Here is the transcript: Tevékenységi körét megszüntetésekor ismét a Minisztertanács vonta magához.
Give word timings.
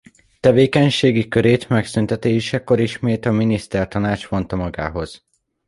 Tevékenységi 0.39 1.27
körét 1.27 1.69
megszüntetésekor 1.69 2.79
ismét 2.79 3.25
a 3.25 3.31
Minisztertanács 3.31 4.27
vonta 4.27 4.55
magához. 4.55 5.25